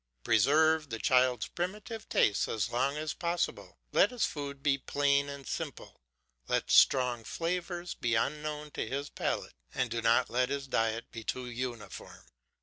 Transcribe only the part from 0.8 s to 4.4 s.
the child's primitive tastes as long as possible; let his